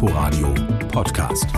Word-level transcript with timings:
Inforadio 0.00 0.54
Podcast. 0.92 1.48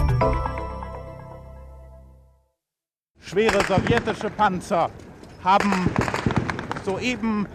Schwere 3.19 3.63
sowjetische 3.69 4.31
Panzer 4.31 4.89
haben 5.45 5.91
soeben 6.83 7.47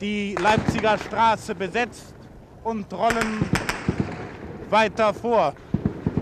die 0.00 0.34
Leipziger 0.40 0.96
Straße 0.96 1.54
besetzt 1.54 2.14
und 2.64 2.90
rollen 2.94 3.44
weiter 4.70 5.12
vor. 5.12 5.52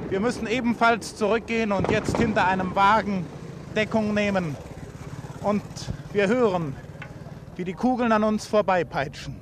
Wir 0.09 0.19
müssen 0.19 0.49
ebenfalls 0.49 1.15
zurückgehen 1.15 1.71
und 1.71 1.89
jetzt 1.89 2.19
hinter 2.19 2.49
einem 2.49 2.75
Wagen 2.75 3.25
Deckung 3.77 4.13
nehmen. 4.13 4.57
Und 5.43 5.63
wir 6.13 6.27
hören, 6.27 6.75
wie 7.55 7.63
die 7.63 7.75
Kugeln 7.75 8.11
an 8.11 8.25
uns 8.25 8.49
vorbeipeitschen. 8.49 9.37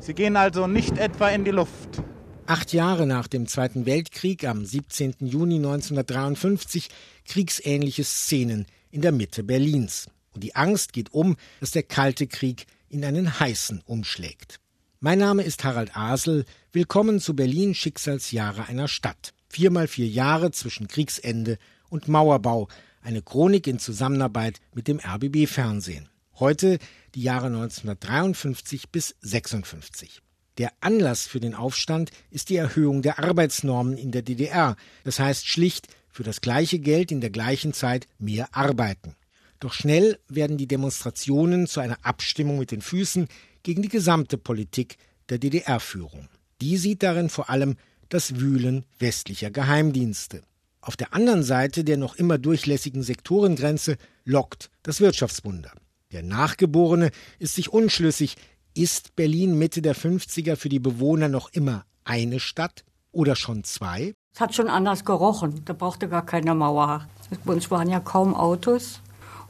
Sie 0.00 0.14
gehen 0.14 0.36
also 0.36 0.66
nicht 0.66 0.98
etwa 0.98 1.28
in 1.28 1.44
die 1.44 1.52
Luft. 1.52 2.02
Acht 2.46 2.74
Jahre 2.74 3.06
nach 3.06 3.26
dem 3.26 3.46
Zweiten 3.46 3.86
Weltkrieg, 3.86 4.46
am 4.46 4.66
17. 4.66 5.14
Juni 5.20 5.56
1953, 5.56 6.90
kriegsähnliche 7.26 8.04
Szenen 8.04 8.66
in 8.90 9.00
der 9.00 9.12
Mitte 9.12 9.42
Berlins. 9.42 10.10
Und 10.34 10.44
die 10.44 10.54
Angst 10.54 10.92
geht 10.92 11.14
um, 11.14 11.36
dass 11.60 11.70
der 11.70 11.84
Kalte 11.84 12.26
Krieg 12.26 12.66
in 12.90 13.02
einen 13.02 13.40
heißen 13.40 13.80
umschlägt. 13.86 14.60
Mein 15.00 15.20
Name 15.20 15.42
ist 15.42 15.64
Harald 15.64 15.96
Asel. 15.96 16.44
Willkommen 16.70 17.18
zu 17.18 17.34
Berlin 17.34 17.74
Schicksalsjahre 17.74 18.66
einer 18.66 18.88
Stadt. 18.88 19.32
Viermal 19.48 19.88
vier 19.88 20.08
Jahre 20.08 20.50
zwischen 20.50 20.86
Kriegsende 20.86 21.56
und 21.88 22.08
Mauerbau. 22.08 22.68
Eine 23.00 23.22
Chronik 23.22 23.66
in 23.66 23.78
Zusammenarbeit 23.78 24.60
mit 24.74 24.86
dem 24.86 25.00
RBB 25.00 25.46
Fernsehen. 25.46 26.10
Heute 26.38 26.78
die 27.14 27.22
Jahre 27.22 27.46
1953 27.46 28.90
bis 28.90 29.14
56. 29.22 30.20
Der 30.58 30.72
Anlass 30.80 31.26
für 31.26 31.40
den 31.40 31.54
Aufstand 31.54 32.10
ist 32.30 32.48
die 32.48 32.56
Erhöhung 32.56 33.02
der 33.02 33.18
Arbeitsnormen 33.18 33.96
in 33.96 34.12
der 34.12 34.22
DDR. 34.22 34.76
Das 35.02 35.18
heißt 35.18 35.48
schlicht 35.48 35.88
für 36.08 36.22
das 36.22 36.40
gleiche 36.40 36.78
Geld 36.78 37.10
in 37.10 37.20
der 37.20 37.30
gleichen 37.30 37.72
Zeit 37.72 38.06
mehr 38.18 38.48
arbeiten. 38.52 39.16
Doch 39.58 39.72
schnell 39.72 40.18
werden 40.28 40.56
die 40.56 40.68
Demonstrationen 40.68 41.66
zu 41.66 41.80
einer 41.80 41.98
Abstimmung 42.02 42.58
mit 42.58 42.70
den 42.70 42.82
Füßen 42.82 43.26
gegen 43.62 43.82
die 43.82 43.88
gesamte 43.88 44.38
Politik 44.38 44.96
der 45.28 45.38
DDR-Führung. 45.38 46.28
Die 46.60 46.76
sieht 46.76 47.02
darin 47.02 47.30
vor 47.30 47.50
allem 47.50 47.76
das 48.08 48.38
Wühlen 48.38 48.84
westlicher 48.98 49.50
Geheimdienste. 49.50 50.42
Auf 50.80 50.96
der 50.96 51.14
anderen 51.14 51.42
Seite 51.42 51.82
der 51.82 51.96
noch 51.96 52.14
immer 52.14 52.38
durchlässigen 52.38 53.02
Sektorengrenze 53.02 53.96
lockt 54.24 54.70
das 54.82 55.00
Wirtschaftswunder. 55.00 55.72
Der 56.12 56.22
Nachgeborene 56.22 57.10
ist 57.38 57.54
sich 57.56 57.72
unschlüssig, 57.72 58.36
ist 58.74 59.16
Berlin 59.16 59.58
Mitte 59.58 59.82
der 59.82 59.94
50er 59.94 60.56
für 60.56 60.68
die 60.68 60.80
Bewohner 60.80 61.28
noch 61.28 61.48
immer 61.52 61.84
eine 62.04 62.40
Stadt 62.40 62.84
oder 63.12 63.36
schon 63.36 63.64
zwei? 63.64 64.14
Es 64.34 64.40
hat 64.40 64.54
schon 64.54 64.68
anders 64.68 65.04
gerochen. 65.04 65.62
Da 65.64 65.72
brauchte 65.72 66.08
gar 66.08 66.26
keine 66.26 66.54
Mauer. 66.54 67.06
Bei 67.44 67.52
uns 67.52 67.70
waren 67.70 67.88
ja 67.88 68.00
kaum 68.00 68.34
Autos. 68.34 69.00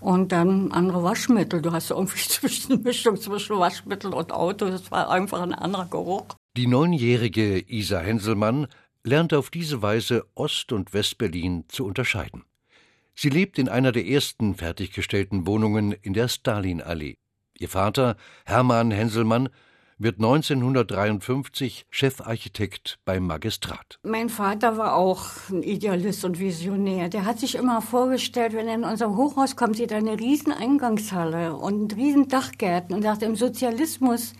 Und 0.01 0.33
dann 0.33 0.71
andere 0.73 1.03
Waschmittel. 1.03 1.63
Du 1.63 1.73
hast 1.73 1.91
irgendwie 1.91 2.19
zwischen 2.29 2.75
eine 2.75 2.83
Mischung 2.83 3.17
zwischen 3.17 3.59
Waschmittel 3.59 4.13
und 4.13 4.33
Auto. 4.33 4.67
Das 4.67 4.91
war 4.91 5.11
einfach 5.11 5.41
ein 5.41 5.55
anderer 5.55 5.87
Geruch. 5.87 6.27
Die 6.57 6.67
neunjährige 6.67 7.59
Isa 7.67 8.01
Henselmann 8.01 8.67
lernt 9.03 9.33
auf 9.33 9.49
diese 9.49 9.81
Weise 9.81 10.27
Ost- 10.35 10.73
und 10.73 10.93
Westberlin 10.93 11.65
zu 11.69 11.87
unterscheiden. 11.87 12.45
Sie 13.15 13.31
lebt 13.31 13.59
in 13.59 13.69
einer 13.69 13.93
der 13.93 14.07
ersten 14.07 14.55
fertiggestellten 14.55 15.47
Wohnungen 15.47 15.93
in 15.93 16.13
der 16.13 16.29
Stalinallee. 16.29 17.15
Ihr 17.59 17.69
Vater, 17.69 18.17
Hermann 18.45 18.91
Henselmann, 18.91 19.49
wird 19.97 20.17
1953 20.17 21.87
Chefarchitekt 21.89 22.99
beim 23.05 23.27
Magistrat. 23.27 23.99
Mein 24.03 24.29
Vater 24.29 24.77
war 24.77 24.97
auch 24.97 25.25
ein 25.51 25.63
Idealist 25.63 26.25
und 26.25 26.41
Visionär. 26.41 27.09
Der 27.09 27.25
hat 27.25 27.39
sich 27.39 27.55
immer 27.55 27.81
vorgestellt, 27.81 28.55
wenn 28.55 28.67
er 28.67 28.75
in 28.75 28.85
unser 28.85 29.17
Hochhaus 29.17 29.55
kommt, 29.55 29.77
sieht 29.77 29.93
er 29.93 29.99
eine 29.99 30.19
riesen 30.19 30.53
Eingangshalle 30.53 31.55
und 31.55 31.95
riesen 31.97 32.29
Dachgärten 32.29 32.95
und 32.95 33.03
sagt, 33.03 33.23
im 33.23 33.37
Sozialismus 33.37 34.33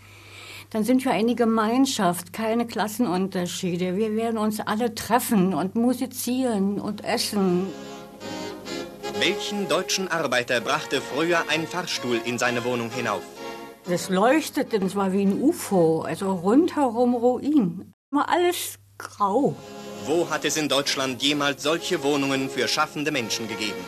dann 0.71 0.83
sind 0.83 1.05
wir 1.05 1.13
eine 1.13 1.37
Gemeinschaft, 1.37 2.33
keine 2.33 2.67
Klassenunterschiede. 2.67 3.97
Wir 3.97 4.17
werden 4.17 4.39
uns 4.39 4.59
alle 4.59 4.93
treffen 4.93 5.55
und 5.55 5.77
musizieren 5.77 6.81
und 6.81 7.05
essen. 7.05 7.69
Welchen 9.21 9.69
deutschen 9.69 10.09
Arbeiter 10.09 10.61
brachte 10.61 11.01
früher 11.01 11.45
ein 11.49 11.69
Fahrstuhl 11.69 12.21
in 12.25 12.37
seine 12.37 12.65
Wohnung 12.65 12.91
hinauf? 12.91 13.23
Das 13.87 14.09
leuchtete, 14.09 14.79
es 14.79 14.97
war 14.97 15.13
wie 15.13 15.23
ein 15.23 15.41
UFO, 15.41 16.03
also 16.03 16.33
rundherum 16.33 17.15
Ruin. 17.15 17.93
War 18.11 18.29
alles 18.29 18.79
grau. 18.99 19.55
Wo 20.05 20.29
hat 20.31 20.45
es 20.45 20.57
in 20.57 20.69
Deutschland 20.69 21.23
jemals 21.23 21.63
solche 21.63 22.03
Wohnungen 22.03 22.51
für 22.51 22.67
schaffende 22.67 23.13
Menschen 23.13 23.47
gegeben? 23.47 23.79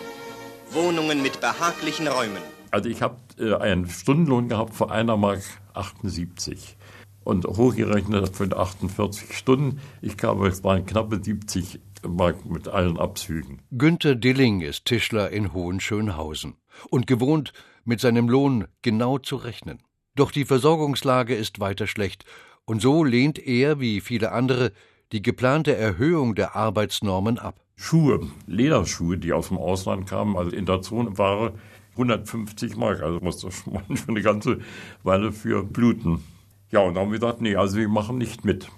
Wohnungen 0.70 1.22
mit 1.22 1.41
behaglichen 1.41 2.06
Räumen. 2.06 2.43
Also 2.70 2.88
ich 2.88 3.03
habe 3.03 3.16
äh, 3.38 3.54
einen 3.54 3.88
Stundenlohn 3.88 4.48
gehabt 4.48 4.75
von 4.75 4.91
einer 4.91 5.16
Mark 5.16 5.43
78 5.75 6.76
und 7.25 7.47
hochgerechnet 7.47 8.37
für 8.37 8.56
48 8.56 9.37
Stunden. 9.37 9.81
Ich 10.03 10.16
glaube, 10.16 10.47
es 10.47 10.62
waren 10.62 10.87
knappe 10.87 11.20
70 11.20 11.75
Mark 11.75 11.85
mit 12.02 12.68
allen 12.68 12.98
Abzügen. 12.98 13.62
Günter 13.70 14.14
Dilling 14.14 14.60
ist 14.60 14.84
Tischler 14.84 15.30
in 15.30 15.52
Hohenschönhausen 15.52 16.56
und 16.90 17.06
gewohnt, 17.06 17.52
mit 17.84 18.00
seinem 18.00 18.28
Lohn 18.28 18.66
genau 18.82 19.18
zu 19.18 19.36
rechnen. 19.36 19.82
Doch 20.14 20.30
die 20.30 20.44
Versorgungslage 20.44 21.34
ist 21.34 21.60
weiter 21.60 21.86
schlecht, 21.86 22.24
und 22.64 22.82
so 22.82 23.04
lehnt 23.04 23.38
er, 23.38 23.78
wie 23.78 24.00
viele 24.00 24.32
andere, 24.32 24.72
die 25.12 25.22
geplante 25.22 25.76
Erhöhung 25.76 26.34
der 26.34 26.56
Arbeitsnormen 26.56 27.38
ab. 27.38 27.60
Schuhe, 27.76 28.26
Lederschuhe, 28.46 29.18
die 29.18 29.32
aus 29.32 29.48
dem 29.48 29.58
Ausland 29.58 30.08
kamen, 30.08 30.36
also 30.36 30.50
in 30.50 30.66
der 30.66 30.82
Zone 30.82 31.16
waren 31.16 31.52
150 31.92 32.76
Mark, 32.76 33.02
also 33.02 33.20
musste 33.20 33.48
man 33.70 33.96
schon 33.96 34.08
eine 34.08 34.22
ganze 34.22 34.58
Weile 35.02 35.32
für 35.32 35.62
bluten. 35.62 36.24
Ja, 36.70 36.80
und 36.80 36.94
dann 36.94 37.04
haben 37.04 37.12
wir 37.12 37.20
gesagt, 37.20 37.40
nee, 37.40 37.54
also 37.54 37.76
wir 37.76 37.88
machen 37.88 38.18
nicht 38.18 38.44
mit. 38.44 38.68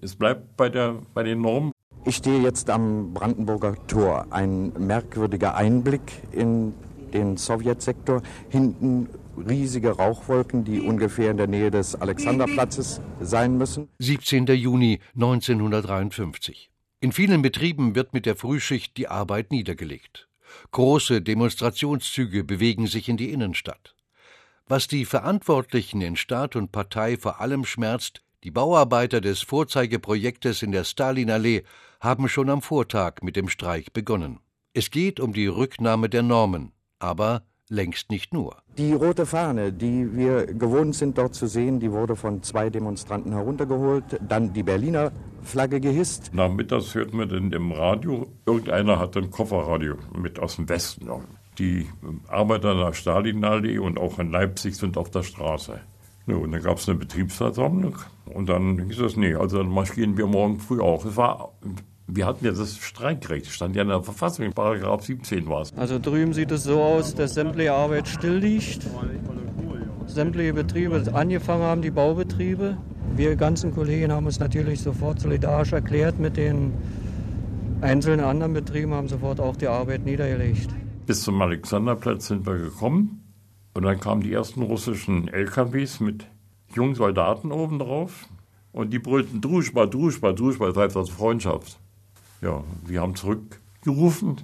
Es 0.00 0.14
bleibt 0.14 0.56
bei, 0.56 0.68
der, 0.68 1.02
bei 1.14 1.24
den 1.24 1.40
Normen. 1.40 1.72
Ich 2.04 2.16
stehe 2.16 2.40
jetzt 2.40 2.70
am 2.70 3.12
Brandenburger 3.12 3.74
Tor. 3.86 4.26
Ein 4.30 4.72
merkwürdiger 4.78 5.54
Einblick 5.56 6.00
in 6.32 6.74
den 7.12 7.36
Sowjetsektor. 7.36 8.22
Hinten 8.48 9.08
riesige 9.36 9.90
Rauchwolken, 9.90 10.64
die 10.64 10.80
ungefähr 10.80 11.30
in 11.30 11.36
der 11.36 11.46
Nähe 11.46 11.70
des 11.70 11.94
Alexanderplatzes 11.94 13.00
sein 13.20 13.58
müssen. 13.58 13.88
17. 13.98 14.46
Juni 14.46 15.00
1953. 15.14 16.70
In 17.00 17.12
vielen 17.12 17.42
Betrieben 17.42 17.94
wird 17.94 18.14
mit 18.14 18.26
der 18.26 18.36
Frühschicht 18.36 18.96
die 18.96 19.08
Arbeit 19.08 19.52
niedergelegt. 19.52 20.28
Große 20.72 21.20
Demonstrationszüge 21.20 22.42
bewegen 22.42 22.86
sich 22.86 23.08
in 23.08 23.16
die 23.16 23.30
Innenstadt. 23.30 23.94
Was 24.66 24.88
die 24.88 25.04
Verantwortlichen 25.04 26.00
in 26.00 26.16
Staat 26.16 26.56
und 26.56 26.72
Partei 26.72 27.16
vor 27.16 27.40
allem 27.40 27.64
schmerzt, 27.64 28.22
die 28.44 28.50
Bauarbeiter 28.52 29.20
des 29.20 29.42
Vorzeigeprojektes 29.42 30.62
in 30.62 30.72
der 30.72 30.84
Stalinallee 30.84 31.64
haben 32.00 32.28
schon 32.28 32.50
am 32.50 32.62
Vortag 32.62 33.22
mit 33.22 33.34
dem 33.34 33.48
Streik 33.48 33.92
begonnen. 33.92 34.38
Es 34.74 34.90
geht 34.90 35.18
um 35.18 35.32
die 35.32 35.48
Rücknahme 35.48 36.08
der 36.08 36.22
Normen, 36.22 36.72
aber 37.00 37.42
längst 37.68 38.10
nicht 38.10 38.32
nur. 38.32 38.56
Die 38.76 38.92
rote 38.92 39.26
Fahne, 39.26 39.72
die 39.72 40.16
wir 40.16 40.46
gewohnt 40.46 40.94
sind 40.94 41.18
dort 41.18 41.34
zu 41.34 41.48
sehen, 41.48 41.80
die 41.80 41.90
wurde 41.90 42.14
von 42.14 42.42
zwei 42.42 42.70
Demonstranten 42.70 43.32
heruntergeholt, 43.32 44.04
dann 44.26 44.52
die 44.52 44.62
Berliner 44.62 45.10
Flagge 45.42 45.80
gehisst. 45.80 46.32
Nachmittags 46.32 46.94
hört 46.94 47.12
man 47.12 47.28
dann 47.28 47.50
im 47.52 47.72
Radio, 47.72 48.28
irgendeiner 48.46 48.98
hat 48.98 49.16
ein 49.16 49.30
Kofferradio 49.30 49.96
mit 50.16 50.38
aus 50.38 50.56
dem 50.56 50.68
Westen. 50.68 51.10
Die 51.58 51.88
Arbeiter 52.28 52.76
der 52.76 52.92
Stalinallee 52.92 53.78
und 53.78 53.98
auch 53.98 54.20
in 54.20 54.30
Leipzig 54.30 54.76
sind 54.76 54.96
auf 54.96 55.10
der 55.10 55.24
Straße. 55.24 55.80
Und 56.36 56.52
dann 56.52 56.62
gab 56.62 56.78
es 56.78 56.88
eine 56.88 56.98
Betriebsversammlung 56.98 57.96
und 58.26 58.48
dann 58.48 58.78
hieß 58.86 59.00
es, 59.00 59.16
nee, 59.16 59.34
also 59.34 59.58
dann 59.58 59.70
marschieren 59.70 60.16
wir 60.16 60.26
morgen 60.26 60.60
früh 60.60 60.80
auch. 60.80 61.04
Es 61.04 61.16
war 61.16 61.52
wir 62.08 62.26
hatten 62.26 62.44
ja 62.44 62.52
das 62.52 62.78
Streikrecht, 62.78 63.46
stand 63.46 63.76
ja 63.76 63.82
in 63.82 63.88
der 63.88 64.02
Verfassung, 64.02 64.50
Paragraph 64.52 65.04
17 65.04 65.46
war 65.46 65.60
es. 65.60 65.76
Also 65.76 65.98
drüben 65.98 66.32
sieht 66.32 66.50
es 66.50 66.64
so 66.64 66.80
aus, 66.80 67.14
dass 67.14 67.34
sämtliche 67.34 67.72
Arbeit 67.72 68.08
still 68.08 68.38
liegt. 68.38 68.86
Sämtliche 70.06 70.54
Betriebe 70.54 71.04
angefangen 71.12 71.62
haben, 71.62 71.82
die 71.82 71.90
Baubetriebe. 71.90 72.78
Wir 73.14 73.36
ganzen 73.36 73.74
Kollegen 73.74 74.10
haben 74.10 74.24
uns 74.24 74.40
natürlich 74.40 74.80
sofort 74.80 75.20
solidarisch 75.20 75.72
erklärt 75.72 76.18
mit 76.18 76.38
den 76.38 76.72
einzelnen 77.82 78.20
anderen 78.20 78.54
Betrieben, 78.54 78.94
haben 78.94 79.08
sofort 79.08 79.38
auch 79.38 79.56
die 79.56 79.68
Arbeit 79.68 80.06
niedergelegt. 80.06 80.70
Bis 81.04 81.22
zum 81.22 81.40
Alexanderplatz 81.42 82.28
sind 82.28 82.46
wir 82.46 82.56
gekommen 82.56 83.27
und 83.74 83.82
dann 83.82 84.00
kamen 84.00 84.22
die 84.22 84.32
ersten 84.32 84.62
russischen 84.62 85.28
LKWs 85.28 86.00
mit 86.00 86.26
jungen 86.74 86.94
Soldaten 86.94 87.52
oben 87.52 87.78
drauf 87.78 88.26
und 88.72 88.92
die 88.92 88.98
brüllten 88.98 89.40
Druschba, 89.40 89.86
Druschba, 89.86 90.32
Druschba, 90.32 90.66
das 90.66 90.76
heißt 90.76 90.96
also 90.96 91.12
Freundschaft. 91.12 91.78
Ja, 92.40 92.62
wir 92.86 93.00
haben 93.00 93.16
zurückgerufen, 93.16 94.36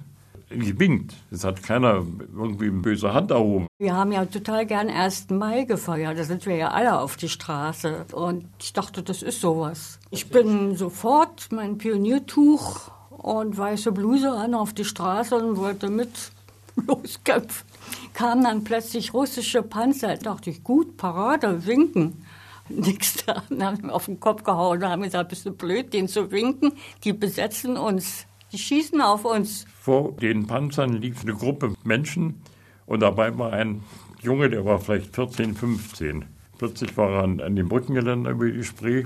gewinkt. 0.49 1.15
Es 1.31 1.43
hat 1.43 1.63
keiner 1.63 2.03
irgendwie 2.35 2.67
eine 2.67 2.81
böse 2.81 3.13
Hand 3.13 3.31
erhoben. 3.31 3.67
Wir 3.77 3.95
haben 3.95 4.11
ja 4.11 4.25
total 4.25 4.65
gern 4.65 4.89
1. 4.89 5.29
Mai 5.31 5.63
gefeiert. 5.63 6.17
Da 6.17 6.23
sind 6.23 6.45
wir 6.45 6.55
ja 6.55 6.69
alle 6.69 6.99
auf 6.99 7.17
die 7.17 7.29
Straße. 7.29 8.05
Und 8.11 8.45
ich 8.59 8.73
dachte, 8.73 9.03
das 9.03 9.21
ist 9.21 9.41
sowas. 9.41 9.99
Ich 10.11 10.29
bin 10.29 10.75
sofort 10.75 11.47
mein 11.51 11.77
Pioniertuch 11.77 12.91
und 13.09 13.57
weiße 13.57 13.91
Bluse 13.91 14.31
an 14.31 14.53
auf 14.53 14.73
die 14.73 14.85
Straße 14.85 15.35
und 15.35 15.57
wollte 15.57 15.89
mit 15.89 16.31
loskämpfen. 16.75 17.67
Kamen 18.13 18.43
dann 18.43 18.63
plötzlich 18.63 19.13
russische 19.13 19.61
Panzer. 19.61 20.15
Da 20.15 20.33
dachte 20.33 20.49
ich, 20.49 20.63
gut, 20.63 20.97
Parade, 20.97 21.65
winken. 21.65 22.25
Nix 22.69 23.25
da. 23.25 23.43
Dann 23.49 23.63
haben 23.63 23.83
wir 23.83 23.93
auf 23.93 24.05
den 24.05 24.19
Kopf 24.19 24.43
gehauen 24.43 24.83
und 24.83 24.89
haben 24.89 25.03
gesagt, 25.03 25.29
bist 25.29 25.45
du 25.45 25.51
blöd, 25.51 25.93
den 25.93 26.07
zu 26.07 26.31
winken? 26.31 26.73
Die 27.03 27.13
besetzen 27.13 27.77
uns. 27.77 28.25
Die 28.51 28.57
schießen 28.57 29.01
auf 29.01 29.25
uns. 29.25 29.65
Vor 29.81 30.13
den 30.13 30.47
Panzern 30.47 30.93
lief 30.93 31.21
eine 31.21 31.33
Gruppe 31.33 31.73
Menschen 31.83 32.41
und 32.85 33.01
dabei 33.01 33.37
war 33.37 33.53
ein 33.53 33.83
Junge, 34.21 34.49
der 34.49 34.65
war 34.65 34.79
vielleicht 34.79 35.13
14, 35.13 35.55
15. 35.55 36.25
Plötzlich 36.57 36.95
war 36.97 37.11
er 37.11 37.23
an, 37.23 37.41
an 37.41 37.55
dem 37.55 37.67
Brückengeländer 37.67 38.31
über 38.31 38.49
die 38.49 38.63
Spree 38.63 39.03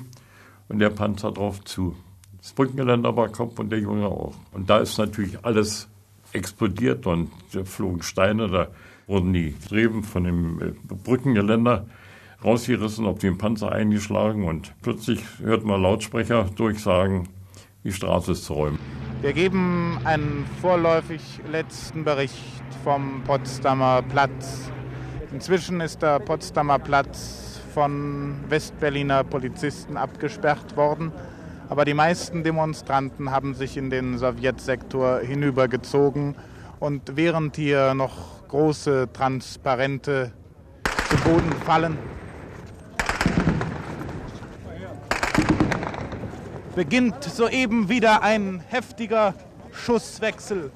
und 0.68 0.80
der 0.80 0.90
Panzer 0.90 1.32
drauf 1.32 1.64
zu. 1.64 1.96
Das 2.38 2.54
Brückengeländer 2.54 3.16
war 3.16 3.30
Kopf 3.30 3.60
und 3.60 3.70
der 3.70 3.80
Junge 3.80 4.08
auch. 4.08 4.36
Und 4.54 4.70
da 4.70 4.78
ist 4.78 4.98
natürlich 4.98 5.44
alles 5.44 5.90
explodiert 6.34 7.06
und 7.08 7.32
flogen 7.66 8.04
Steine, 8.04 8.48
da 8.48 8.68
wurden 9.08 9.34
die 9.34 9.56
Streben 9.66 10.04
von 10.04 10.24
dem 10.24 10.62
äh, 10.62 10.96
Brückengeländer 11.04 11.86
rausgerissen, 12.44 13.06
auf 13.06 13.20
den 13.20 13.38
Panzer 13.38 13.72
eingeschlagen 13.72 14.46
und 14.46 14.74
plötzlich 14.82 15.22
hört 15.40 15.66
man 15.66 15.82
Lautsprecher 15.82 16.50
durchsagen, 16.56 17.28
die 17.84 17.92
Straße 17.92 18.34
ist 18.34 18.46
zu 18.46 18.54
räumen. 18.54 18.80
Wir 19.22 19.34
geben 19.34 19.98
einen 20.06 20.46
vorläufig 20.62 21.22
letzten 21.52 22.06
Bericht 22.06 22.64
vom 22.84 23.22
Potsdamer 23.26 24.02
Platz. 24.04 24.72
Inzwischen 25.34 25.82
ist 25.82 26.02
der 26.02 26.20
Potsdamer 26.20 26.80
Platz 26.80 27.60
von 27.74 28.36
Westberliner 28.48 29.24
Polizisten 29.24 29.98
abgesperrt 29.98 30.78
worden. 30.78 31.12
Aber 31.70 31.86
die 31.86 31.94
meisten 31.94 32.44
Demonstranten 32.44 33.30
haben 33.30 33.54
sich 33.54 33.78
in 33.78 33.92
den 33.92 34.18
Sowjetsektor 34.18 35.20
hinübergezogen. 35.20 36.36
Und 36.80 37.16
während 37.16 37.56
hier 37.58 37.94
noch 37.94 38.48
große 38.48 39.10
Transparente 39.14 40.32
zu 41.10 41.18
Boden 41.18 41.52
fallen, 41.66 41.96
beginnt 46.74 47.24
soeben 47.24 47.88
wieder 47.88 48.24
ein 48.24 48.64
heftiger 48.68 49.36
Schusswechsel. 49.72 50.72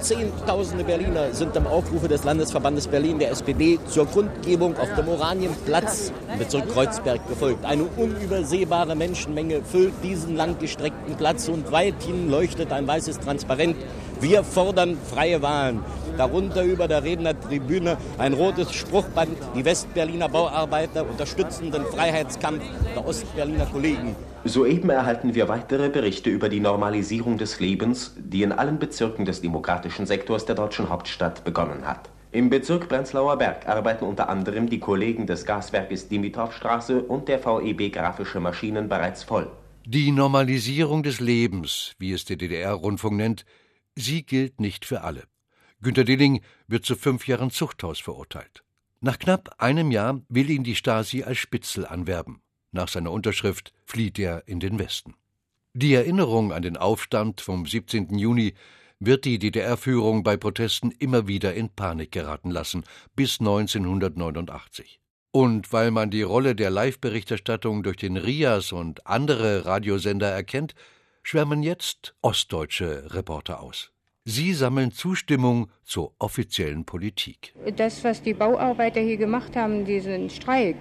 Zehntausende 0.00 0.84
Berliner 0.84 1.32
sind 1.32 1.54
dem 1.54 1.66
Aufrufe 1.66 2.08
des 2.08 2.24
Landesverbandes 2.24 2.88
Berlin 2.88 3.18
der 3.18 3.30
SPD 3.30 3.78
zur 3.88 4.06
Grundgebung 4.06 4.76
auf 4.76 4.92
dem 4.94 5.08
Oranienplatz 5.08 6.12
im 6.32 6.38
Bezirk 6.38 6.68
Kreuzberg 6.68 7.26
gefolgt. 7.28 7.64
Eine 7.64 7.84
unübersehbare 7.96 8.94
Menschenmenge 8.96 9.62
füllt 9.62 9.94
diesen 10.02 10.36
langgestreckten 10.36 11.16
Platz 11.16 11.48
und 11.48 11.72
weithin 11.72 12.30
leuchtet 12.30 12.72
ein 12.72 12.86
weißes 12.86 13.20
Transparent. 13.20 13.76
Wir 14.20 14.44
fordern 14.44 14.98
freie 15.10 15.40
Wahlen. 15.42 15.80
Darunter 16.16 16.62
über 16.62 16.86
der 16.86 17.02
Rednertribüne 17.02 17.96
ein 18.18 18.34
rotes 18.34 18.72
Spruchband. 18.72 19.36
Die 19.54 19.64
Westberliner 19.64 20.28
Bauarbeiter 20.28 21.08
unterstützen 21.08 21.72
den 21.72 21.84
Freiheitskampf 21.84 22.62
der 22.94 23.06
Ostberliner 23.06 23.66
Kollegen. 23.66 24.14
Soeben 24.46 24.90
erhalten 24.90 25.34
wir 25.34 25.48
weitere 25.48 25.88
Berichte 25.88 26.28
über 26.28 26.50
die 26.50 26.60
Normalisierung 26.60 27.38
des 27.38 27.60
Lebens, 27.60 28.14
die 28.18 28.42
in 28.42 28.52
allen 28.52 28.78
Bezirken 28.78 29.24
des 29.24 29.40
demokratischen 29.40 30.04
Sektors 30.04 30.44
der 30.44 30.54
deutschen 30.54 30.90
Hauptstadt 30.90 31.44
begonnen 31.44 31.86
hat. 31.86 32.10
Im 32.30 32.50
Bezirk 32.50 32.90
Prenzlauer 32.90 33.38
Berg 33.38 33.66
arbeiten 33.66 34.04
unter 34.04 34.28
anderem 34.28 34.68
die 34.68 34.80
Kollegen 34.80 35.26
des 35.26 35.46
Gaswerkes 35.46 36.08
Dimitrovstraße 36.08 37.02
und 37.02 37.28
der 37.28 37.38
VEB 37.42 37.90
Grafische 37.90 38.38
Maschinen 38.38 38.90
bereits 38.90 39.22
voll. 39.22 39.50
Die 39.86 40.12
Normalisierung 40.12 41.02
des 41.02 41.20
Lebens, 41.20 41.94
wie 41.98 42.12
es 42.12 42.26
der 42.26 42.36
DDR-Rundfunk 42.36 43.16
nennt, 43.16 43.46
sie 43.94 44.26
gilt 44.26 44.60
nicht 44.60 44.84
für 44.84 45.00
alle. 45.00 45.22
Günter 45.80 46.04
Dilling 46.04 46.42
wird 46.66 46.84
zu 46.84 46.96
fünf 46.96 47.26
Jahren 47.26 47.50
Zuchthaus 47.50 47.98
verurteilt. 47.98 48.62
Nach 49.00 49.18
knapp 49.18 49.54
einem 49.56 49.90
Jahr 49.90 50.20
will 50.28 50.50
ihn 50.50 50.64
die 50.64 50.76
Stasi 50.76 51.22
als 51.22 51.38
Spitzel 51.38 51.86
anwerben. 51.86 52.43
Nach 52.74 52.88
seiner 52.88 53.12
Unterschrift 53.12 53.72
flieht 53.86 54.18
er 54.18 54.48
in 54.48 54.58
den 54.58 54.80
Westen. 54.80 55.14
Die 55.74 55.94
Erinnerung 55.94 56.52
an 56.52 56.62
den 56.62 56.76
Aufstand 56.76 57.40
vom 57.40 57.66
17. 57.66 58.18
Juni 58.18 58.54
wird 58.98 59.24
die 59.24 59.38
DDR-Führung 59.38 60.24
bei 60.24 60.36
Protesten 60.36 60.90
immer 60.90 61.28
wieder 61.28 61.54
in 61.54 61.68
Panik 61.68 62.10
geraten 62.10 62.50
lassen, 62.50 62.82
bis 63.14 63.38
1989. 63.38 64.98
Und 65.30 65.72
weil 65.72 65.92
man 65.92 66.10
die 66.10 66.22
Rolle 66.22 66.56
der 66.56 66.70
Live-Berichterstattung 66.70 67.84
durch 67.84 67.96
den 67.96 68.16
RIAS 68.16 68.72
und 68.72 69.06
andere 69.06 69.66
Radiosender 69.66 70.30
erkennt, 70.30 70.74
schwärmen 71.22 71.62
jetzt 71.62 72.16
ostdeutsche 72.22 73.14
Reporter 73.14 73.60
aus. 73.60 73.92
Sie 74.24 74.52
sammeln 74.52 74.90
Zustimmung 74.90 75.70
zur 75.84 76.12
offiziellen 76.18 76.84
Politik. 76.84 77.54
Das, 77.76 78.02
was 78.02 78.20
die 78.20 78.34
Bauarbeiter 78.34 79.00
hier 79.00 79.18
gemacht 79.18 79.54
haben, 79.54 79.84
diesen 79.84 80.28
Streik, 80.28 80.76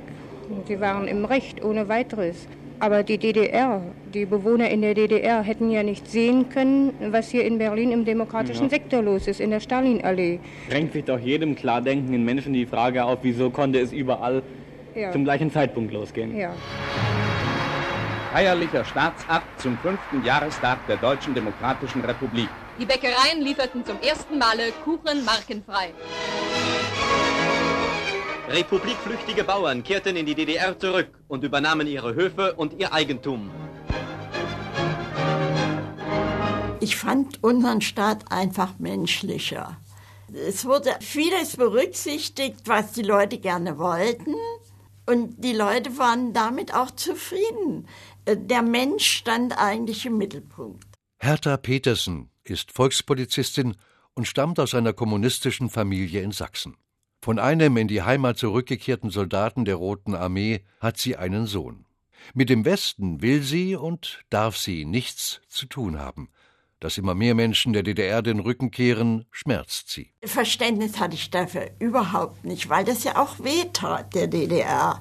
Sie 0.67 0.79
waren 0.79 1.07
im 1.07 1.25
Recht 1.25 1.63
ohne 1.63 1.87
weiteres. 1.89 2.47
Aber 2.79 3.03
die 3.03 3.17
DDR, 3.17 3.81
die 4.13 4.25
Bewohner 4.25 4.69
in 4.69 4.81
der 4.81 4.93
DDR 4.93 5.41
hätten 5.41 5.69
ja 5.69 5.83
nicht 5.83 6.09
sehen 6.09 6.49
können, 6.49 6.93
was 7.11 7.29
hier 7.29 7.45
in 7.45 7.57
Berlin 7.57 7.91
im 7.91 8.03
demokratischen 8.03 8.63
ja. 8.63 8.69
Sektor 8.69 9.01
los 9.01 9.27
ist, 9.27 9.39
in 9.39 9.51
der 9.51 9.61
Stalinallee. 9.61 10.39
Drängt 10.69 10.91
sich 10.91 11.05
doch 11.05 11.19
jedem 11.19 11.55
klardenkenden 11.55 12.25
Menschen 12.25 12.51
die 12.51 12.65
Frage 12.65 13.05
auf, 13.05 13.19
wieso 13.21 13.49
konnte 13.51 13.79
es 13.79 13.93
überall 13.93 14.43
ja. 14.95 15.11
zum 15.11 15.23
gleichen 15.23 15.51
Zeitpunkt 15.51 15.93
losgehen. 15.93 16.35
Ja. 16.37 16.53
Feierlicher 18.33 18.83
Staatsakt 18.83 19.61
zum 19.61 19.77
fünften 19.77 20.25
Jahrestag 20.25 20.79
der 20.87 20.97
Deutschen 20.97 21.33
Demokratischen 21.35 22.01
Republik. 22.01 22.49
Die 22.79 22.85
Bäckereien 22.85 23.41
lieferten 23.41 23.85
zum 23.85 23.97
ersten 24.01 24.39
Male 24.39 24.71
Kuchen 24.83 25.23
markenfrei. 25.23 25.93
Republikflüchtige 28.53 29.43
Bauern 29.43 29.83
kehrten 29.83 30.15
in 30.15 30.27
die 30.27 30.35
DDR 30.35 30.77
zurück 30.77 31.07
und 31.27 31.43
übernahmen 31.43 31.87
ihre 31.87 32.13
Höfe 32.13 32.53
und 32.53 32.79
ihr 32.79 32.93
Eigentum. 32.93 33.49
Ich 36.79 36.95
fand 36.95 37.43
unseren 37.43 37.81
Staat 37.81 38.31
einfach 38.31 38.77
menschlicher. 38.77 39.77
Es 40.47 40.65
wurde 40.65 40.91
vieles 41.01 41.57
berücksichtigt, 41.57 42.57
was 42.65 42.91
die 42.91 43.01
Leute 43.01 43.39
gerne 43.39 43.79
wollten. 43.79 44.35
Und 45.07 45.43
die 45.43 45.53
Leute 45.53 45.97
waren 45.97 46.33
damit 46.33 46.75
auch 46.75 46.91
zufrieden. 46.91 47.87
Der 48.27 48.61
Mensch 48.61 49.05
stand 49.05 49.57
eigentlich 49.57 50.05
im 50.05 50.19
Mittelpunkt. 50.19 50.85
Hertha 51.17 51.57
Petersen 51.57 52.29
ist 52.43 52.71
Volkspolizistin 52.71 53.75
und 54.13 54.27
stammt 54.27 54.59
aus 54.59 54.75
einer 54.75 54.93
kommunistischen 54.93 55.71
Familie 55.71 56.21
in 56.21 56.31
Sachsen. 56.31 56.77
Von 57.23 57.39
einem 57.39 57.77
in 57.77 57.87
die 57.87 58.01
Heimat 58.01 58.37
zurückgekehrten 58.37 59.09
Soldaten 59.09 59.63
der 59.63 59.75
Roten 59.75 60.13
Armee 60.13 60.59
hat 60.81 60.97
sie 60.97 61.15
einen 61.15 61.47
Sohn. 61.47 61.85
Mit 62.33 62.49
dem 62.49 62.65
Westen 62.65 63.21
will 63.21 63.43
sie 63.43 63.77
und 63.77 64.25
darf 64.29 64.57
sie 64.57 64.83
nichts 64.83 65.39
zu 65.47 65.65
tun 65.65 66.01
haben. 66.01 66.27
Dass 66.81 66.97
immer 66.97 67.15
mehr 67.15 67.33
Menschen 67.33 67.71
der 67.71 67.83
DDR 67.83 68.21
den 68.21 68.41
Rücken 68.41 68.71
kehren, 68.71 69.23
schmerzt 69.31 69.89
sie. 69.89 70.11
Verständnis 70.21 70.99
hatte 70.99 71.15
ich 71.15 71.31
dafür 71.31 71.69
überhaupt 71.79 72.43
nicht, 72.43 72.67
weil 72.67 72.83
das 72.83 73.05
ja 73.05 73.15
auch 73.15 73.39
wehtat 73.39 74.13
der 74.15 74.27
DDR. 74.27 74.99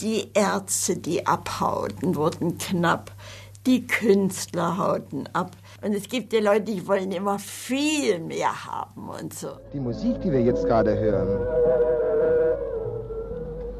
Die 0.00 0.32
Ärzte, 0.34 0.96
die 0.96 1.28
abhauten, 1.28 2.16
wurden 2.16 2.58
knapp. 2.58 3.12
Die 3.66 3.86
Künstler 3.86 4.76
hauten 4.76 5.28
ab. 5.32 5.52
Und 5.82 5.94
es 5.94 6.08
gibt 6.08 6.32
ja 6.32 6.40
Leute, 6.40 6.62
die 6.62 6.86
wollen 6.88 7.12
immer 7.12 7.38
viel 7.38 8.18
mehr 8.18 8.66
haben 8.66 9.08
und 9.08 9.32
so. 9.32 9.50
Die 9.72 9.78
Musik, 9.78 10.20
die 10.20 10.32
wir 10.32 10.42
jetzt 10.42 10.66
gerade 10.66 10.98
hören, 10.98 11.28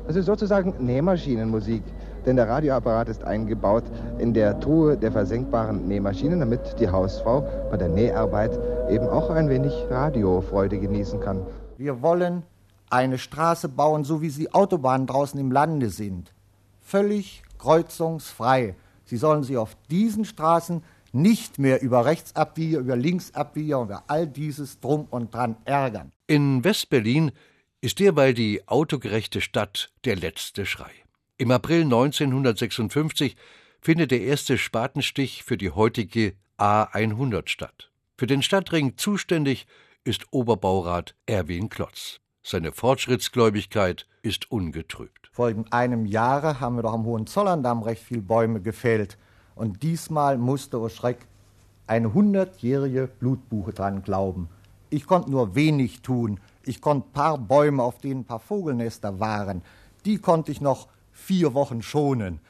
das 0.07 0.17
ist 0.17 0.27
sozusagen 0.27 0.75
Nähmaschinenmusik. 0.79 1.83
Denn 2.27 2.37
der 2.37 2.49
Radioapparat 2.49 3.09
ist 3.09 3.25
eingebaut 3.25 3.83
in 4.19 4.33
der 4.33 4.61
Truhe 4.61 4.97
der 4.97 5.11
versenkbaren 5.11 5.89
Nähmaschinen, 5.89 6.39
damit 6.39 6.79
die 6.79 6.89
Hausfrau 6.89 7.45
bei 7.71 7.77
der 7.77 7.89
Näharbeit 7.89 8.57
eben 8.89 9.09
auch 9.09 9.31
ein 9.31 9.49
wenig 9.49 9.73
Radiofreude 9.91 10.79
genießen 10.79 11.19
kann. 11.19 11.45
Wir 11.77 12.01
wollen 12.01 12.45
eine 12.91 13.19
Straße 13.19 13.69
bauen, 13.69 14.05
so 14.05 14.23
wie 14.23 14.31
sie 14.31 14.53
Autobahnen 14.55 15.09
draußen 15.09 15.41
im 15.41 15.51
Lande 15.51 15.89
sind. 15.89 16.33
Völlig 16.81 17.43
kreuzungsfrei. 17.59 18.77
Sie 19.13 19.19
sollen 19.19 19.43
sie 19.43 19.59
auf 19.59 19.77
diesen 19.91 20.25
Straßen 20.25 20.83
nicht 21.13 21.59
mehr 21.59 21.83
über 21.83 22.07
Rechtsabwieger, 22.07 22.79
über 22.79 22.97
Linksabwieger 22.97 23.79
und 23.79 23.89
über 23.89 24.05
all 24.07 24.27
dieses 24.27 24.81
Drum 24.81 25.07
und 25.11 25.35
Dran 25.35 25.57
ärgern. 25.67 26.13
In 26.27 26.65
Westberlin 26.65 27.31
ist 27.83 27.99
derweil 27.99 28.33
die 28.33 28.67
autogerechte 28.67 29.43
Stadt 29.43 29.93
der 30.07 30.17
letzte 30.17 30.65
Schrei. 30.65 30.91
Im 31.37 31.51
April 31.51 31.83
1956 31.83 33.37
findet 33.83 34.13
der 34.13 34.23
erste 34.23 34.57
Spatenstich 34.57 35.43
für 35.43 35.59
die 35.59 35.73
heutige 35.73 36.33
A100 36.57 37.51
statt. 37.51 37.91
Für 38.17 38.27
den 38.27 38.41
Stadtring 38.41 38.97
zuständig 38.97 39.67
ist 40.05 40.25
Oberbaurat 40.31 41.15
Erwin 41.27 41.69
Klotz. 41.69 42.22
Seine 42.45 42.73
Fortschrittsgläubigkeit 42.73 44.09
ist 44.23 44.51
ungetrübt. 44.51 45.31
Vor 45.33 45.53
einem 45.71 46.07
Jahre 46.07 46.59
haben 46.59 46.75
wir 46.75 46.83
doch 46.83 46.93
am 46.93 47.05
Hohenzollerndamm 47.05 47.83
recht 47.85 48.03
viele 48.03 48.23
Bäume 48.23 48.61
gefällt. 48.61 49.17
Und 49.55 49.85
diesmal 49.85 50.39
musste, 50.39 50.81
oh 50.81 50.89
Schreck, 50.89 51.29
eine 51.87 52.13
hundertjährige 52.13 53.07
Blutbuche 53.07 53.73
dran 53.73 54.03
glauben. 54.03 54.49
Ich 54.91 55.07
konnte 55.07 55.31
nur 55.31 55.55
wenig 55.55 56.03
tun. 56.03 56.41
Ich 56.65 56.81
konnte 56.81 57.09
paar 57.13 57.39
Bäume, 57.39 57.83
auf 57.83 57.99
denen 57.99 58.23
ein 58.23 58.25
paar 58.25 58.41
Vogelnester 58.41 59.21
waren, 59.21 59.63
die 60.05 60.19
konnte 60.19 60.51
ich 60.51 60.61
noch 60.61 60.89
vier 61.13 61.55
Wochen 61.55 61.81
schonen. 61.81 62.41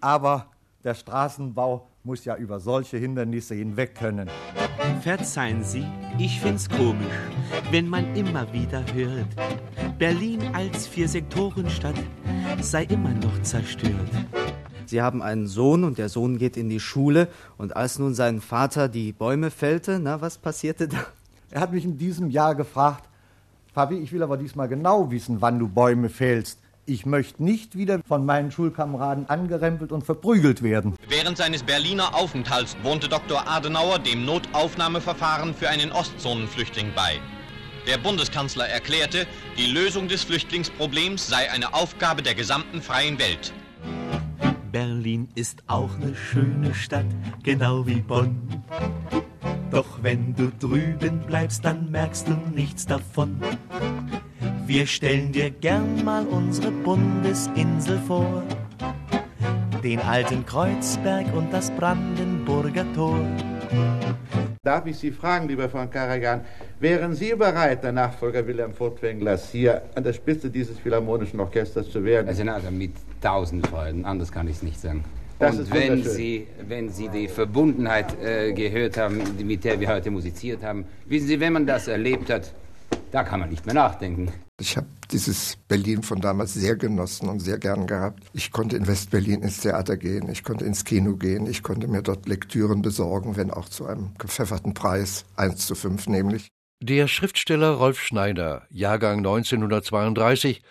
Aber 0.00 0.46
der 0.84 0.94
Straßenbau 0.94 1.87
muss 2.04 2.24
ja 2.24 2.36
über 2.36 2.60
solche 2.60 2.96
Hindernisse 2.96 3.54
hinweg 3.54 3.94
können. 3.94 4.30
Verzeihen 5.02 5.62
Sie, 5.62 5.84
ich 6.18 6.40
find's 6.40 6.68
komisch, 6.68 7.06
wenn 7.70 7.88
man 7.88 8.14
immer 8.16 8.52
wieder 8.52 8.82
hört, 8.94 9.28
Berlin 9.98 10.40
als 10.54 10.86
Vier-Sektoren-Stadt 10.86 11.96
sei 12.60 12.84
immer 12.84 13.10
noch 13.10 13.42
zerstört. 13.42 14.10
Sie 14.86 15.02
haben 15.02 15.22
einen 15.22 15.46
Sohn 15.46 15.84
und 15.84 15.98
der 15.98 16.08
Sohn 16.08 16.38
geht 16.38 16.56
in 16.56 16.70
die 16.70 16.80
Schule 16.80 17.28
und 17.58 17.76
als 17.76 17.98
nun 17.98 18.14
sein 18.14 18.40
Vater 18.40 18.88
die 18.88 19.12
Bäume 19.12 19.50
fällte, 19.50 19.98
na, 19.98 20.20
was 20.20 20.38
passierte 20.38 20.88
da? 20.88 21.04
Er 21.50 21.60
hat 21.60 21.72
mich 21.72 21.84
in 21.84 21.98
diesem 21.98 22.30
Jahr 22.30 22.54
gefragt, 22.54 23.04
Fabi, 23.74 23.96
ich 23.98 24.12
will 24.12 24.22
aber 24.22 24.36
diesmal 24.36 24.68
genau 24.68 25.10
wissen, 25.10 25.40
wann 25.40 25.58
du 25.58 25.68
Bäume 25.68 26.08
fällst. 26.08 26.58
Ich 26.88 27.04
möchte 27.04 27.44
nicht 27.44 27.76
wieder 27.76 28.00
von 28.08 28.24
meinen 28.24 28.50
Schulkameraden 28.50 29.28
angerempelt 29.28 29.92
und 29.92 30.04
verprügelt 30.04 30.62
werden. 30.62 30.94
Während 31.06 31.36
seines 31.36 31.62
Berliner 31.62 32.14
Aufenthalts 32.14 32.78
wohnte 32.82 33.10
Dr. 33.10 33.46
Adenauer 33.46 33.98
dem 33.98 34.24
Notaufnahmeverfahren 34.24 35.52
für 35.52 35.68
einen 35.68 35.92
Ostzonenflüchtling 35.92 36.92
bei. 36.96 37.20
Der 37.86 37.98
Bundeskanzler 37.98 38.66
erklärte, 38.68 39.26
die 39.58 39.70
Lösung 39.70 40.08
des 40.08 40.24
Flüchtlingsproblems 40.24 41.28
sei 41.28 41.50
eine 41.50 41.74
Aufgabe 41.74 42.22
der 42.22 42.34
gesamten 42.34 42.80
freien 42.80 43.18
Welt. 43.18 43.52
Berlin 44.72 45.28
ist 45.34 45.62
auch 45.66 45.94
eine 45.96 46.16
schöne 46.16 46.74
Stadt, 46.74 47.04
genau 47.42 47.86
wie 47.86 48.00
Bonn. 48.00 48.64
Doch 49.70 50.02
wenn 50.02 50.34
du 50.34 50.50
drüben 50.58 51.20
bleibst, 51.26 51.66
dann 51.66 51.90
merkst 51.90 52.28
du 52.28 52.32
nichts 52.54 52.86
davon. 52.86 53.38
Wir 54.68 54.86
stellen 54.86 55.32
dir 55.32 55.48
gern 55.48 56.04
mal 56.04 56.26
unsere 56.26 56.70
Bundesinsel 56.70 57.98
vor. 58.06 58.42
Den 59.82 59.98
alten 59.98 60.44
Kreuzberg 60.44 61.34
und 61.34 61.50
das 61.50 61.70
Brandenburger 61.70 62.84
Tor. 62.92 63.18
Darf 64.62 64.84
ich 64.84 64.98
Sie 64.98 65.10
fragen, 65.10 65.48
lieber 65.48 65.70
von 65.70 65.88
Karajan, 65.90 66.42
wären 66.80 67.14
Sie 67.14 67.34
bereit, 67.34 67.82
der 67.82 67.92
Nachfolger 67.92 68.46
Wilhelm 68.46 68.74
Furtwänglers 68.74 69.50
hier 69.50 69.80
an 69.94 70.04
der 70.04 70.12
Spitze 70.12 70.50
dieses 70.50 70.78
philharmonischen 70.78 71.40
Orchesters 71.40 71.90
zu 71.90 72.04
werden? 72.04 72.26
Herr 72.26 72.34
Senator, 72.34 72.70
mit 72.70 72.92
tausend 73.22 73.66
Freuden, 73.68 74.04
anders 74.04 74.30
kann 74.30 74.48
ich 74.48 74.56
es 74.56 74.62
nicht 74.62 74.78
sagen. 74.78 75.02
Das 75.38 75.56
und 75.56 75.62
ist 75.62 75.72
wenn. 75.72 76.04
Sie, 76.04 76.46
wenn 76.68 76.90
Sie 76.90 77.08
die 77.08 77.28
Verbundenheit 77.28 78.22
äh, 78.22 78.52
gehört 78.52 78.98
haben, 78.98 79.22
mit 79.42 79.64
der 79.64 79.80
wir 79.80 79.88
heute 79.88 80.10
musiziert 80.10 80.62
haben, 80.62 80.84
wissen 81.06 81.26
Sie, 81.26 81.40
wenn 81.40 81.54
man 81.54 81.64
das 81.64 81.88
erlebt 81.88 82.28
hat, 82.28 82.52
da 83.10 83.22
kann 83.22 83.40
man 83.40 83.48
nicht 83.48 83.64
mehr 83.64 83.74
nachdenken. 83.74 84.30
Ich 84.60 84.76
habe 84.76 84.88
dieses 85.12 85.56
Berlin 85.68 86.02
von 86.02 86.20
damals 86.20 86.52
sehr 86.52 86.74
genossen 86.74 87.28
und 87.28 87.38
sehr 87.38 87.58
gern 87.58 87.86
gehabt. 87.86 88.24
Ich 88.32 88.50
konnte 88.50 88.76
in 88.76 88.88
Westberlin 88.88 89.42
ins 89.42 89.60
Theater 89.60 89.96
gehen, 89.96 90.28
ich 90.28 90.42
konnte 90.42 90.64
ins 90.64 90.84
Kino 90.84 91.14
gehen, 91.14 91.46
ich 91.46 91.62
konnte 91.62 91.86
mir 91.86 92.02
dort 92.02 92.26
Lektüren 92.26 92.82
besorgen, 92.82 93.36
wenn 93.36 93.52
auch 93.52 93.68
zu 93.68 93.86
einem 93.86 94.14
gepfefferten 94.18 94.74
Preis, 94.74 95.24
1 95.36 95.64
zu 95.64 95.76
5 95.76 96.08
nämlich. 96.08 96.48
Der 96.80 97.06
Schriftsteller 97.06 97.70
Rolf 97.70 98.00
Schneider, 98.00 98.66
Jahrgang 98.68 99.18
1932, 99.18 100.62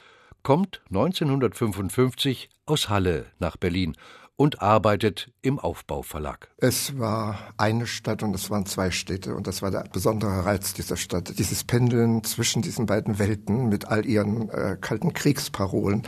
kommt 0.44 0.82
1955 0.90 2.50
aus 2.66 2.90
Halle 2.90 3.28
nach 3.40 3.56
Berlin 3.56 3.96
und 4.38 4.62
arbeitet 4.62 5.32
im 5.42 5.60
Aufbauverlag. 5.60 6.50
Es 6.58 6.98
war 6.98 7.40
eine 7.58 7.88
Stadt 7.88 8.22
und 8.24 8.36
es 8.36 8.50
waren 8.50 8.66
zwei 8.68 8.92
Städte 8.92 9.36
und 9.36 9.48
das 9.48 9.62
war 9.62 9.72
der 9.72 9.84
besondere 9.92 10.46
Reiz 10.46 10.74
dieser 10.74 10.96
Stadt. 10.96 11.38
Dieses 11.40 11.64
Pendeln 11.64 12.24
zwischen 12.24 12.62
diesen 12.62 12.86
beiden 12.86 13.20
Welten 13.20 13.68
mit 13.68 13.88
all 13.88 14.06
ihren 14.06 14.50
äh, 14.50 14.78
kalten 14.80 15.14
Kriegsparolen 15.14 16.04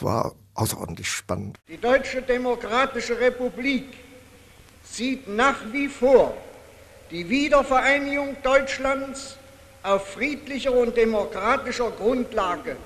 war 0.00 0.34
außerordentlich 0.54 1.08
spannend. 1.08 1.58
Die 1.68 1.80
Deutsche 1.80 2.20
Demokratische 2.20 3.18
Republik 3.18 3.84
sieht 4.82 5.28
nach 5.28 5.72
wie 5.72 5.86
vor 5.86 6.36
die 7.12 7.28
Wiedervereinigung 7.28 8.36
Deutschlands 8.42 9.36
auf 9.84 10.08
friedlicher 10.08 10.72
und 10.72 10.96
demokratischer 10.96 11.92
Grundlage 11.92 12.76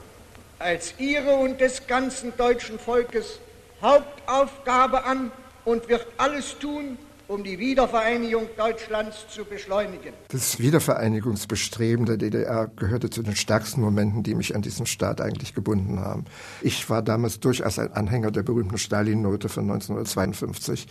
als 0.59 0.95
ihre 0.99 1.35
und 1.37 1.61
des 1.61 1.87
ganzen 1.87 2.37
deutschen 2.37 2.79
Volkes 2.79 3.41
Hauptaufgabe 3.83 5.05
an 5.05 5.33
und 5.65 5.89
wird 5.89 6.07
alles 6.17 6.59
tun, 6.59 6.99
um 7.29 7.43
die 7.45 7.59
Wiedervereinigung 7.59 8.47
Deutschlands 8.57 9.27
zu 9.29 9.45
beschleunigen. 9.45 10.13
Das 10.29 10.59
Wiedervereinigungsbestreben 10.59 12.05
der 12.05 12.17
DDR 12.17 12.71
gehörte 12.77 13.11
zu 13.11 13.23
den 13.23 13.35
stärksten 13.35 13.81
Momenten, 13.81 14.23
die 14.23 14.35
mich 14.35 14.55
an 14.55 14.63
diesen 14.63 14.87
Staat 14.87 15.21
eigentlich 15.21 15.55
gebunden 15.55 16.01
haben. 16.01 16.27
Ich 16.61 16.91
war 16.91 17.03
damals 17.03 17.41
durchaus 17.41 17.79
ein 17.79 17.93
Anhänger 17.93 18.31
der 18.31 18.43
berühmten 18.43 18.77
Stalin-Note 18.77 19.49
von 19.49 19.65
1952 19.65 20.87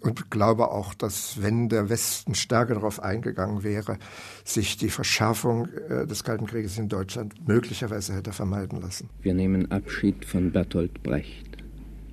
und 0.00 0.30
glaube 0.30 0.70
auch, 0.70 0.94
dass 0.94 1.42
wenn 1.42 1.68
der 1.68 1.88
Westen 1.88 2.34
stärker 2.34 2.74
darauf 2.74 3.00
eingegangen 3.00 3.62
wäre, 3.62 3.98
sich 4.44 4.76
die 4.76 4.90
Verschärfung 4.90 5.68
äh, 5.88 6.06
des 6.06 6.24
Kalten 6.24 6.46
Krieges 6.46 6.78
in 6.78 6.88
Deutschland 6.88 7.46
möglicherweise 7.46 8.14
hätte 8.14 8.32
vermeiden 8.32 8.80
lassen. 8.80 9.08
Wir 9.20 9.34
nehmen 9.34 9.70
Abschied 9.70 10.24
von 10.24 10.52
Bertolt 10.52 11.02
Brecht. 11.02 11.51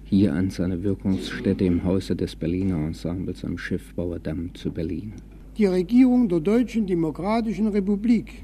Hier 0.10 0.34
an 0.34 0.50
seiner 0.50 0.82
Wirkungsstätte 0.82 1.66
im 1.66 1.84
Hause 1.84 2.16
des 2.16 2.36
Berliner 2.36 2.78
Ensembles 2.78 3.46
am 3.46 3.60
Schiffbauerdamm 3.60 4.56
zu 4.56 4.72
Berlin. 4.72 5.14
Die 5.56 5.68
Regierung 5.68 6.28
der 6.28 6.40
Deutschen 6.40 6.88
Demokratischen 6.88 7.68
Republik 7.68 8.44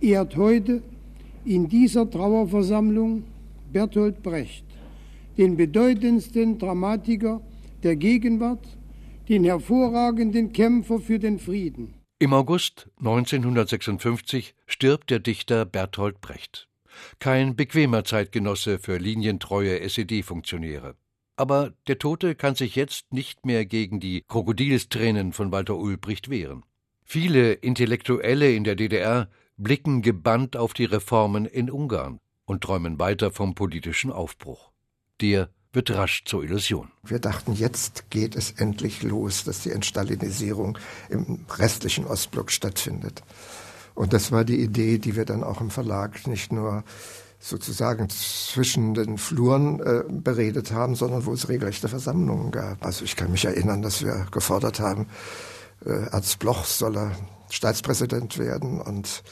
ehrt 0.00 0.36
heute 0.36 0.82
in 1.44 1.68
dieser 1.68 2.10
Trauerversammlung 2.10 3.22
Bertolt 3.72 4.24
Brecht, 4.24 4.64
den 5.36 5.56
bedeutendsten 5.56 6.58
Dramatiker 6.58 7.42
der 7.84 7.94
Gegenwart, 7.94 8.66
den 9.28 9.44
hervorragenden 9.44 10.52
Kämpfer 10.52 10.98
für 10.98 11.20
den 11.20 11.38
Frieden. 11.38 11.94
Im 12.18 12.32
August 12.32 12.88
1956 12.98 14.56
stirbt 14.66 15.10
der 15.10 15.20
Dichter 15.20 15.64
Bertolt 15.64 16.20
Brecht. 16.20 16.68
Kein 17.18 17.56
bequemer 17.56 18.04
Zeitgenosse 18.04 18.78
für 18.78 18.98
linientreue 18.98 19.80
SED-Funktionäre. 19.80 20.96
Aber 21.36 21.72
der 21.86 21.98
Tote 21.98 22.34
kann 22.34 22.54
sich 22.54 22.74
jetzt 22.74 23.12
nicht 23.12 23.46
mehr 23.46 23.64
gegen 23.64 24.00
die 24.00 24.24
Krokodilstränen 24.26 25.32
von 25.32 25.52
Walter 25.52 25.76
Ulbricht 25.76 26.30
wehren. 26.30 26.64
Viele 27.04 27.52
Intellektuelle 27.52 28.52
in 28.52 28.64
der 28.64 28.74
DDR 28.74 29.28
blicken 29.56 30.02
gebannt 30.02 30.56
auf 30.56 30.74
die 30.74 30.84
Reformen 30.84 31.46
in 31.46 31.70
Ungarn 31.70 32.20
und 32.44 32.62
träumen 32.62 32.98
weiter 32.98 33.30
vom 33.30 33.54
politischen 33.54 34.10
Aufbruch. 34.10 34.72
Der 35.20 35.50
wird 35.72 35.90
rasch 35.90 36.24
zur 36.24 36.42
Illusion. 36.42 36.90
Wir 37.02 37.18
dachten, 37.18 37.52
jetzt 37.52 38.10
geht 38.10 38.34
es 38.34 38.52
endlich 38.52 39.02
los, 39.02 39.44
dass 39.44 39.62
die 39.62 39.70
Entstalinisierung 39.70 40.78
im 41.08 41.44
restlichen 41.50 42.06
Ostblock 42.06 42.50
stattfindet. 42.50 43.22
Und 43.98 44.12
das 44.12 44.30
war 44.30 44.44
die 44.44 44.62
Idee, 44.62 44.98
die 44.98 45.16
wir 45.16 45.24
dann 45.24 45.42
auch 45.42 45.60
im 45.60 45.70
Verlag 45.70 46.28
nicht 46.28 46.52
nur 46.52 46.84
sozusagen 47.40 48.08
zwischen 48.08 48.94
den 48.94 49.18
Fluren 49.18 49.80
äh, 49.80 50.04
beredet 50.08 50.70
haben, 50.70 50.94
sondern 50.94 51.26
wo 51.26 51.32
es 51.32 51.48
regelrechte 51.48 51.88
Versammlungen 51.88 52.52
gab. 52.52 52.86
Also 52.86 53.04
ich 53.04 53.16
kann 53.16 53.32
mich 53.32 53.44
erinnern, 53.44 53.82
dass 53.82 54.04
wir 54.04 54.28
gefordert 54.30 54.78
haben, 54.78 55.08
äh, 55.84 55.90
Ernst 56.12 56.38
Bloch 56.38 56.64
solle 56.64 57.10
Staatspräsident 57.50 58.38
werden 58.38 58.80
und 58.80 59.24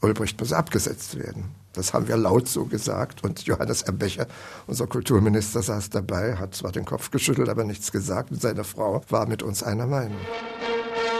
Ulbricht 0.00 0.40
muss 0.40 0.54
abgesetzt 0.54 1.18
werden. 1.18 1.50
Das 1.74 1.92
haben 1.92 2.08
wir 2.08 2.16
laut 2.16 2.48
so 2.48 2.64
gesagt 2.64 3.22
und 3.24 3.42
Johannes 3.42 3.82
Erbecher, 3.82 4.26
unser 4.66 4.86
Kulturminister, 4.86 5.60
saß 5.60 5.90
dabei, 5.90 6.36
hat 6.36 6.54
zwar 6.54 6.72
den 6.72 6.86
Kopf 6.86 7.10
geschüttelt, 7.10 7.50
aber 7.50 7.64
nichts 7.64 7.92
gesagt 7.92 8.30
und 8.30 8.40
seine 8.40 8.64
Frau 8.64 9.02
war 9.10 9.26
mit 9.26 9.42
uns 9.42 9.62
einer 9.62 9.86
Meinung. 9.86 10.16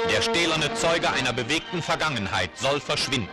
Der 0.07 0.23
stählerne 0.23 0.73
Zeuge 0.75 1.11
einer 1.11 1.33
bewegten 1.33 1.83
Vergangenheit 1.83 2.57
soll 2.57 2.81
verschwinden. 2.81 3.29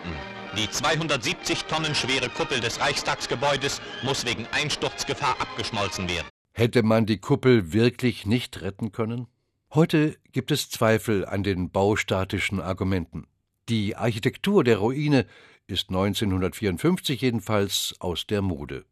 Die 0.57 0.69
270 0.69 1.65
Tonnen 1.65 1.95
schwere 1.95 2.29
Kuppel 2.29 2.59
des 2.59 2.79
Reichstagsgebäudes 2.79 3.81
muss 4.03 4.25
wegen 4.25 4.47
Einsturzgefahr 4.51 5.39
abgeschmolzen 5.39 6.09
werden. 6.09 6.27
Hätte 6.53 6.83
man 6.83 7.05
die 7.05 7.19
Kuppel 7.19 7.71
wirklich 7.71 8.25
nicht 8.25 8.61
retten 8.61 8.91
können? 8.91 9.27
Heute 9.73 10.17
gibt 10.31 10.51
es 10.51 10.69
Zweifel 10.69 11.25
an 11.25 11.43
den 11.43 11.69
baustatischen 11.69 12.59
Argumenten. 12.59 13.27
Die 13.69 13.95
Architektur 13.95 14.63
der 14.63 14.77
Ruine 14.77 15.25
ist 15.67 15.89
1954 15.89 17.21
jedenfalls 17.21 17.95
aus 17.99 18.27
der 18.27 18.41
Mode. 18.41 18.85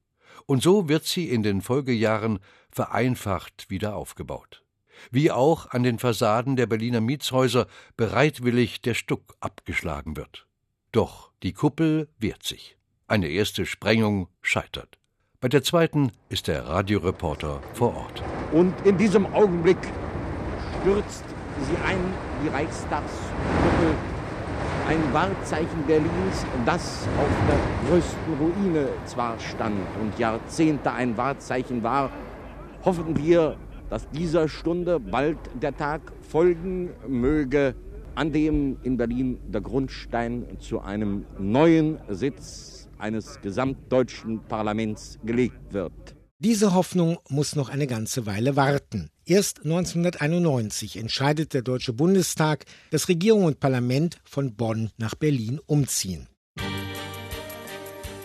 Und 0.45 0.61
so 0.63 0.89
wird 0.89 1.05
sie 1.05 1.29
in 1.29 1.43
den 1.43 1.61
Folgejahren 1.61 2.39
vereinfacht 2.69 3.69
wieder 3.69 3.95
aufgebaut. 3.95 4.62
Wie 5.11 5.31
auch 5.31 5.69
an 5.71 5.83
den 5.83 5.99
Fassaden 5.99 6.55
der 6.55 6.67
Berliner 6.67 7.01
Mietshäuser 7.01 7.67
bereitwillig 7.97 8.81
der 8.81 8.93
Stuck 8.93 9.35
abgeschlagen 9.39 10.17
wird. 10.17 10.47
Doch 10.91 11.31
die 11.41 11.53
Kuppel 11.53 12.07
wehrt 12.19 12.43
sich. 12.43 12.77
Eine 13.07 13.27
erste 13.27 13.65
Sprengung 13.65 14.29
scheitert. 14.41 14.97
Bei 15.39 15.49
der 15.49 15.63
zweiten 15.63 16.11
ist 16.29 16.47
der 16.47 16.67
Radioreporter 16.67 17.61
vor 17.73 17.95
Ort. 17.95 18.23
Und 18.53 18.73
in 18.85 18.97
diesem 18.97 19.25
Augenblick 19.33 19.77
stürzt 20.79 21.25
sie 21.59 21.75
ein, 21.85 21.99
die 22.43 22.47
Reichstagskuppel, 22.47 23.93
ein 24.87 25.13
Wahrzeichen 25.13 25.83
Berlins, 25.87 26.45
das 26.65 27.07
auf 27.17 27.29
der 27.47 27.89
größten 27.89 28.33
Ruine 28.39 28.89
zwar 29.05 29.39
stand 29.39 29.81
und 30.01 30.17
Jahrzehnte 30.19 30.91
ein 30.91 31.17
Wahrzeichen 31.17 31.83
war, 31.83 32.09
hoffen 32.83 33.17
wir, 33.17 33.57
dass 33.93 34.09
dieser 34.09 34.49
Stunde 34.49 34.99
bald 34.99 35.37
der 35.61 35.77
Tag 35.77 36.01
folgen 36.27 36.89
möge, 37.07 37.75
an 38.15 38.31
dem 38.31 38.77
in 38.81 38.97
Berlin 38.97 39.37
der 39.53 39.61
Grundstein 39.61 40.47
zu 40.59 40.81
einem 40.81 41.25
neuen 41.37 41.99
Sitz 42.09 42.89
eines 42.97 43.39
gesamtdeutschen 43.41 44.39
Parlaments 44.47 45.19
gelegt 45.23 45.73
wird. 45.73 45.93
Diese 46.39 46.73
Hoffnung 46.73 47.19
muss 47.29 47.55
noch 47.55 47.69
eine 47.69 47.85
ganze 47.85 48.25
Weile 48.25 48.55
warten. 48.55 49.11
Erst 49.25 49.59
1991 49.63 50.97
entscheidet 50.97 51.53
der 51.53 51.61
Deutsche 51.61 51.93
Bundestag, 51.93 52.65
dass 52.89 53.09
Regierung 53.09 53.45
und 53.45 53.59
Parlament 53.59 54.17
von 54.25 54.55
Bonn 54.55 54.89
nach 54.97 55.13
Berlin 55.13 55.59
umziehen. 55.67 56.27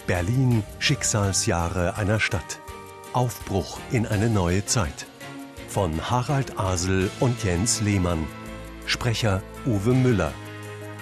Berlin 0.06 0.62
Schicksalsjahre 0.78 1.98
einer 1.98 2.20
Stadt. 2.20 2.58
Aufbruch 3.12 3.78
in 3.92 4.06
eine 4.06 4.30
neue 4.30 4.64
Zeit. 4.64 5.06
Von 5.68 6.10
Harald 6.10 6.58
Asel 6.58 7.10
und 7.20 7.44
Jens 7.44 7.82
Lehmann. 7.82 8.26
Sprecher 8.86 9.42
Uwe 9.66 9.92
Müller. 9.92 10.32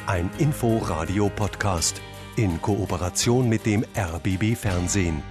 Ein 0.07 0.29
Info-Radio-Podcast 0.39 2.03
in 2.35 2.61
Kooperation 2.61 3.49
mit 3.49 3.65
dem 3.65 3.85
RBB 3.97 4.57
Fernsehen. 4.57 5.23